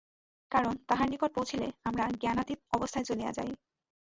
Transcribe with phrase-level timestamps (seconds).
[0.51, 3.51] কারণ তাঁহার নিকট পৌঁছিলে আমরা জ্ঞানাতীত অবস্থায় চলিয়া যাই।